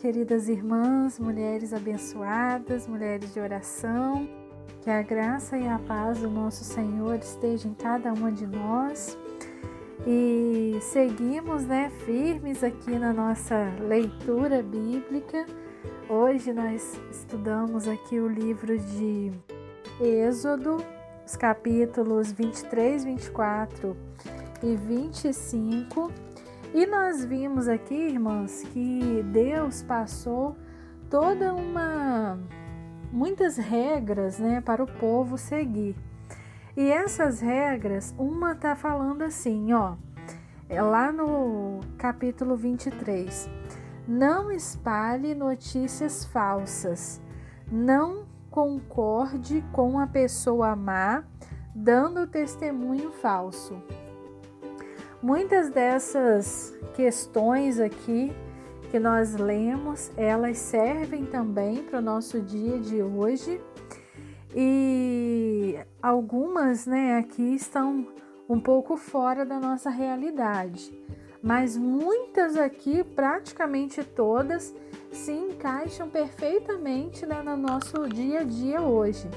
[0.00, 4.26] queridas irmãs, mulheres abençoadas, mulheres de oração.
[4.80, 9.18] Que a graça e a paz do nosso Senhor esteja em cada uma de nós.
[10.06, 15.44] E seguimos, né, firmes aqui na nossa leitura bíblica.
[16.08, 19.30] Hoje nós estudamos aqui o livro de
[20.00, 20.78] Êxodo,
[21.26, 23.94] os capítulos 23, 24
[24.62, 26.10] e 25
[26.72, 30.56] e nós vimos aqui, irmãs, que Deus passou
[31.08, 32.38] toda uma
[33.12, 35.96] muitas regras, né, para o povo seguir.
[36.76, 39.96] E essas regras, uma tá falando assim, ó,
[40.68, 43.50] é lá no capítulo 23.
[44.06, 47.20] Não espalhe notícias falsas.
[47.70, 51.24] Não concorde com a pessoa má
[51.74, 53.82] dando testemunho falso.
[55.22, 58.32] Muitas dessas questões aqui
[58.90, 63.60] que nós lemos, elas servem também para o nosso dia de hoje.
[64.56, 68.08] E algumas, né, aqui estão
[68.48, 70.90] um pouco fora da nossa realidade,
[71.42, 74.74] mas muitas aqui, praticamente todas,
[75.12, 79.28] se encaixam perfeitamente né, no nosso dia a dia hoje.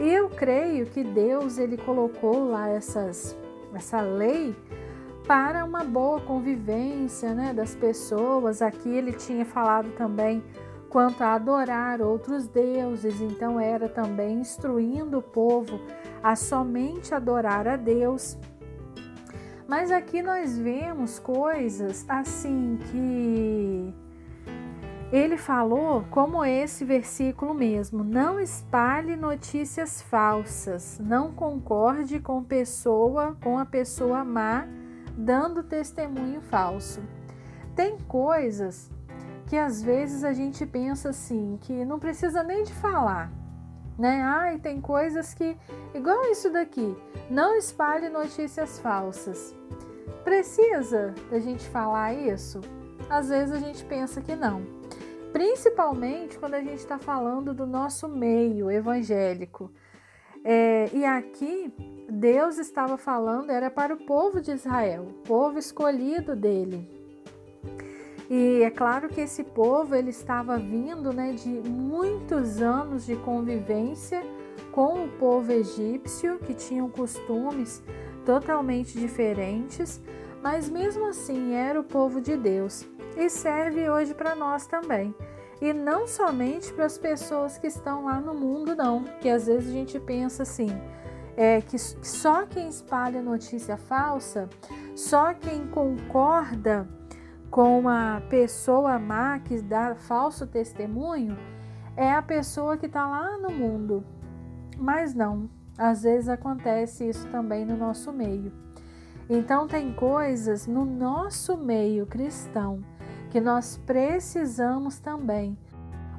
[0.00, 3.36] E eu creio que Deus ele colocou lá essas,
[3.74, 4.56] essa lei
[5.28, 8.62] para uma boa convivência né, das pessoas.
[8.62, 10.42] Aqui ele tinha falado também
[10.88, 15.78] quanto a adorar outros deuses, então era também instruindo o povo
[16.22, 18.38] a somente adorar a Deus.
[19.68, 23.94] Mas aqui nós vemos coisas assim que
[25.12, 33.58] ele falou, como esse versículo mesmo: não espalhe notícias falsas, não concorde com pessoa, com
[33.58, 34.66] a pessoa má
[35.18, 37.02] dando testemunho falso.
[37.74, 38.88] Tem coisas
[39.46, 43.32] que às vezes a gente pensa assim, que não precisa nem de falar,
[43.98, 44.22] né?
[44.22, 45.56] Ai, tem coisas que,
[45.92, 46.96] igual isso daqui,
[47.28, 49.56] não espalhe notícias falsas.
[50.22, 52.60] Precisa da gente falar isso?
[53.10, 54.62] Às vezes a gente pensa que não.
[55.32, 59.72] Principalmente quando a gente está falando do nosso meio evangélico.
[60.44, 66.34] É, e aqui Deus estava falando era para o povo de Israel, o povo escolhido
[66.34, 66.88] dele.
[68.30, 74.22] E é claro que esse povo ele estava vindo né, de muitos anos de convivência
[74.72, 77.82] com o povo egípcio, que tinham costumes
[78.24, 80.00] totalmente diferentes,
[80.42, 82.86] mas mesmo assim era o povo de Deus
[83.16, 85.14] e serve hoje para nós também.
[85.60, 89.68] E não somente para as pessoas que estão lá no mundo, não, que às vezes
[89.68, 90.68] a gente pensa assim,
[91.38, 94.48] é, que só quem espalha notícia falsa,
[94.96, 96.88] só quem concorda
[97.48, 101.38] com a pessoa má que dá falso testemunho,
[101.96, 104.04] é a pessoa que está lá no mundo.
[104.76, 105.48] Mas não,
[105.78, 108.52] às vezes acontece isso também no nosso meio.
[109.30, 112.82] Então, tem coisas no nosso meio cristão
[113.30, 115.56] que nós precisamos também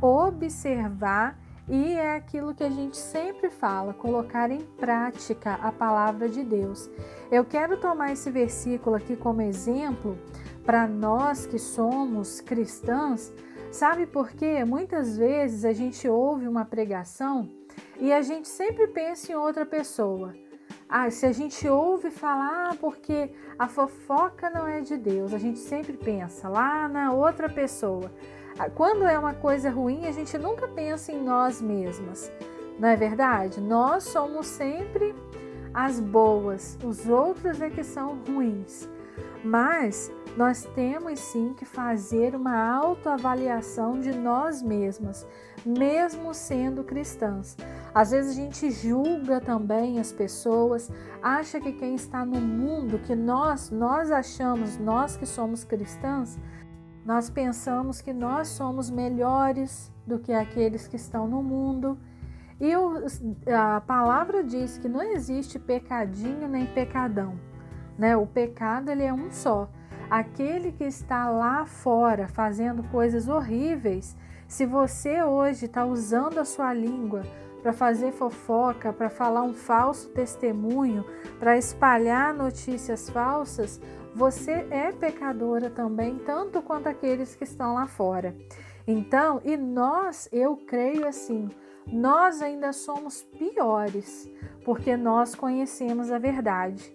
[0.00, 6.42] observar e é aquilo que a gente sempre fala, colocar em prática a palavra de
[6.42, 6.90] Deus.
[7.30, 10.18] Eu quero tomar esse versículo aqui como exemplo
[10.64, 13.32] para nós que somos cristãs,
[13.70, 14.64] sabe por quê?
[14.64, 17.48] Muitas vezes a gente ouve uma pregação
[17.98, 20.34] e a gente sempre pensa em outra pessoa.
[20.88, 25.38] Ah, se a gente ouve falar ah, porque a fofoca não é de Deus, a
[25.38, 28.12] gente sempre pensa lá na outra pessoa.
[28.58, 32.30] Ah, quando é uma coisa ruim, a gente nunca pensa em nós mesmas,
[32.78, 33.60] não é verdade?
[33.60, 35.14] Nós somos sempre
[35.72, 38.88] as boas, os outros é que são ruins.
[39.44, 45.26] Mas nós temos sim que fazer uma autoavaliação de nós mesmas,
[45.64, 47.56] mesmo sendo cristãs.
[47.94, 50.90] Às vezes a gente julga também as pessoas,
[51.22, 56.38] acha que quem está no mundo, que nós, nós achamos, nós que somos cristãs,
[57.04, 61.98] nós pensamos que nós somos melhores do que aqueles que estão no mundo.
[62.60, 62.94] E o,
[63.48, 67.34] a palavra diz que não existe pecadinho nem pecadão.
[67.98, 68.16] Né?
[68.16, 69.68] O pecado ele é um só.
[70.08, 74.16] Aquele que está lá fora fazendo coisas horríveis,
[74.46, 77.22] se você hoje está usando a sua língua
[77.62, 81.04] para fazer fofoca, para falar um falso testemunho,
[81.38, 83.80] para espalhar notícias falsas,
[84.14, 88.34] você é pecadora também, tanto quanto aqueles que estão lá fora.
[88.86, 91.48] Então, e nós, eu creio assim,
[91.86, 94.30] nós ainda somos piores,
[94.64, 96.94] porque nós conhecemos a verdade.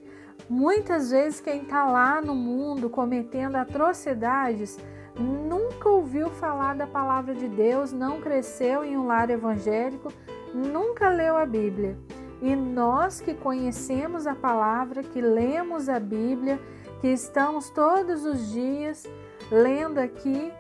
[0.50, 4.78] Muitas vezes quem está lá no mundo cometendo atrocidades
[5.20, 10.14] nunca ouviu falar da palavra de Deus, não cresceu em um lar evangélico,
[10.54, 11.98] nunca leu a Bíblia.
[12.42, 16.60] E nós que conhecemos a palavra, que lemos a Bíblia,
[17.02, 19.06] que estamos todos os dias
[19.52, 20.52] lendo aqui,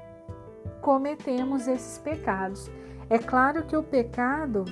[0.82, 2.70] cometemos esses pecados.
[3.10, 4.66] É claro que o pecado,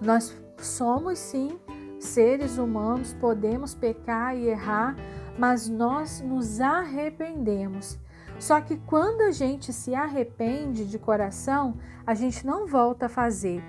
[0.00, 1.58] nós somos sim
[1.98, 4.96] seres humanos, podemos pecar e errar,
[5.38, 7.98] mas nós nos arrependemos.
[8.38, 13.62] Só que quando a gente se arrepende de coração, a gente não volta a fazer.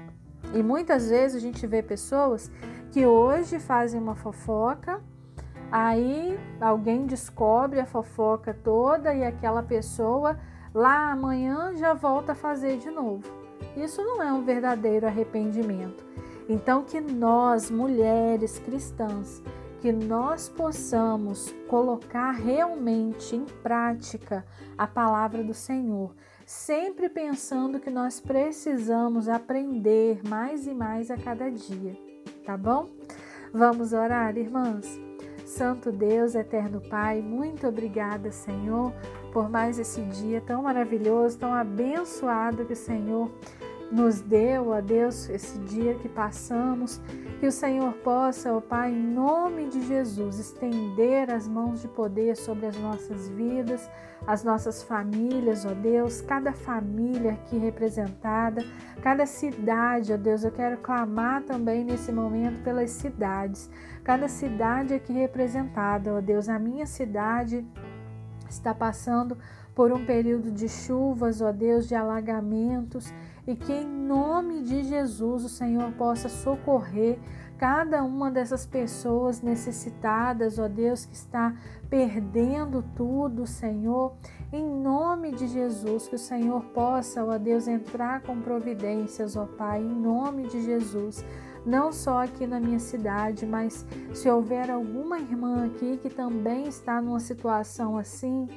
[0.54, 2.52] E muitas vezes a gente vê pessoas
[2.92, 5.02] que hoje fazem uma fofoca,
[5.74, 10.38] aí alguém descobre a fofoca toda e aquela pessoa
[10.72, 13.24] lá amanhã já volta a fazer de novo.
[13.76, 16.06] Isso não é um verdadeiro arrependimento.
[16.48, 19.42] Então que nós, mulheres cristãs,
[19.82, 24.46] que nós possamos colocar realmente em prática
[24.78, 26.14] a palavra do Senhor,
[26.46, 31.98] sempre pensando que nós precisamos aprender mais e mais a cada dia,
[32.46, 32.90] tá bom?
[33.52, 35.13] Vamos orar, irmãs?
[35.46, 38.94] Santo Deus, eterno Pai, muito obrigada, Senhor,
[39.32, 43.30] por mais esse dia tão maravilhoso, tão abençoado que o Senhor
[43.92, 47.02] nos deu, ó Deus, esse dia que passamos,
[47.40, 52.36] que o Senhor possa, ó Pai, em nome de Jesus, estender as mãos de poder
[52.36, 53.90] sobre as nossas vidas,
[54.26, 58.66] as nossas famílias, ó Deus, cada família aqui representada,
[59.02, 63.70] cada cidade, ó Deus, eu quero clamar também nesse momento pelas cidades,
[64.04, 67.66] cada cidade aqui representada, ó Deus, a minha cidade
[68.50, 69.38] está passando
[69.76, 73.14] por um período de chuvas, ó Deus, de alagamentos
[73.46, 77.20] e que em nome de Jesus o Senhor possa socorrer
[77.58, 81.56] cada uma dessas pessoas necessitadas, ó Deus, que está
[81.90, 84.14] perdendo tudo, Senhor.
[84.52, 89.82] Em nome de Jesus, que o Senhor possa, ó Deus, entrar com providências, ó Pai,
[89.82, 91.24] em nome de Jesus.
[91.66, 97.02] Não só aqui na minha cidade, mas se houver alguma irmã aqui que também está
[97.02, 98.50] numa situação assim,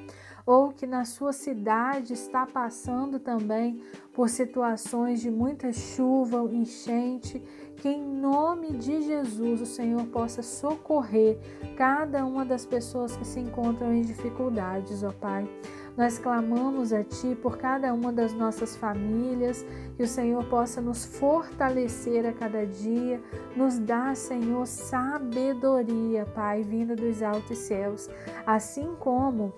[0.46, 3.82] ou que na sua cidade está passando também
[4.14, 7.42] por situações de muita chuva, enchente,
[7.76, 11.38] que em nome de Jesus o Senhor possa socorrer
[11.76, 15.48] cada uma das pessoas que se encontram em dificuldades, ó Pai.
[15.96, 19.64] Nós clamamos a Ti por cada uma das nossas famílias,
[19.96, 23.20] que o Senhor possa nos fortalecer a cada dia,
[23.56, 28.10] nos dar, Senhor, sabedoria, Pai, vinda dos altos céus,
[28.46, 29.54] assim como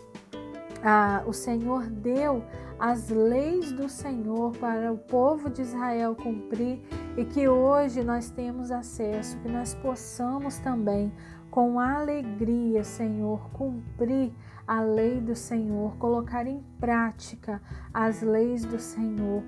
[0.83, 2.43] ah, o Senhor deu
[2.79, 6.81] as leis do Senhor para o povo de Israel cumprir
[7.17, 11.13] e que hoje nós temos acesso, que nós possamos também,
[11.51, 14.33] com alegria, Senhor, cumprir
[14.67, 17.61] a lei do Senhor, colocar em prática
[17.93, 19.43] as leis do Senhor.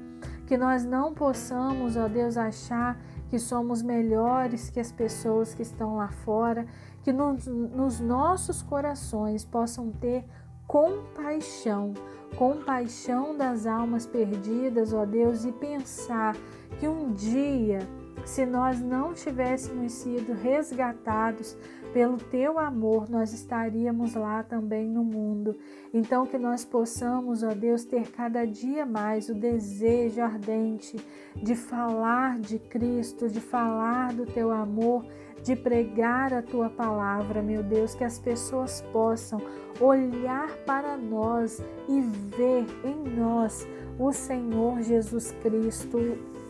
[0.46, 2.98] Que nós não possamos, ó Deus, achar
[3.28, 6.66] que somos melhores que as pessoas que estão lá fora,
[7.02, 10.24] que nos, nos nossos corações possam ter
[10.70, 11.92] compaixão,
[12.36, 16.36] compaixão das almas perdidas, ó Deus, e pensar
[16.78, 17.80] que um dia,
[18.24, 21.56] se nós não tivéssemos sido resgatados
[21.92, 25.56] pelo teu amor, nós estaríamos lá também no mundo.
[25.92, 30.96] Então, que nós possamos, ó Deus, ter cada dia mais o desejo ardente
[31.34, 35.04] de falar de Cristo, de falar do teu amor
[35.42, 39.40] de pregar a tua palavra, meu Deus, que as pessoas possam
[39.80, 43.66] olhar para nós e ver em nós
[43.98, 45.98] o Senhor Jesus Cristo.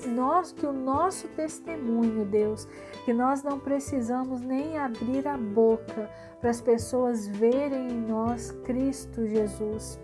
[0.07, 2.67] Nós que o nosso testemunho, Deus,
[3.05, 9.27] que nós não precisamos nem abrir a boca para as pessoas verem em nós Cristo
[9.27, 10.01] Jesus.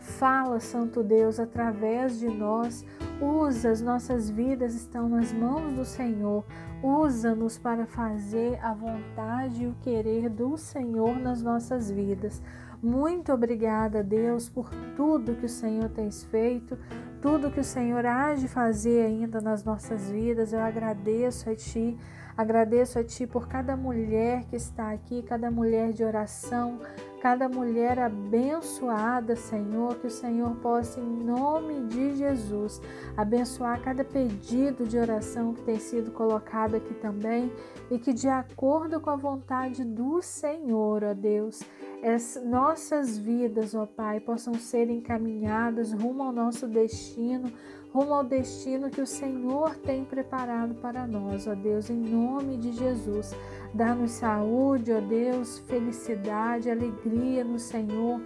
[0.00, 2.84] Fala, Santo Deus, através de nós.
[3.20, 6.44] Usa, as nossas vidas estão nas mãos do Senhor.
[6.82, 12.42] Usa-nos para fazer a vontade e o querer do Senhor nas nossas vidas.
[12.82, 16.78] Muito obrigada, Deus, por tudo que o Senhor tem feito,
[17.20, 20.52] tudo que o Senhor há de fazer ainda nas nossas vidas.
[20.52, 21.96] Eu agradeço a Ti,
[22.36, 26.80] agradeço a Ti por cada mulher que está aqui, cada mulher de oração,
[27.20, 32.80] cada mulher abençoada, Senhor, que o Senhor possa, em nome de Jesus,
[33.16, 37.52] abençoar cada pedido de oração que tem sido colocado aqui também
[37.90, 41.60] e que, de acordo com a vontade do Senhor, ó Deus,
[42.02, 46.66] as nossas vidas, ó Pai, possam ser encaminhadas rumo ao nosso
[47.10, 47.52] destino
[47.92, 52.72] rumo ao destino que o Senhor tem preparado para nós, ó Deus, em nome de
[52.72, 53.34] Jesus.
[53.74, 58.20] Dá-nos saúde, ó Deus, felicidade, alegria no Senhor,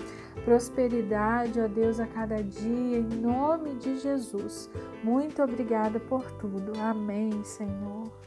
[0.44, 4.70] prosperidade, ó Deus, a cada dia, em nome de Jesus.
[5.02, 6.72] Muito obrigada por tudo.
[6.78, 8.23] Amém, Senhor.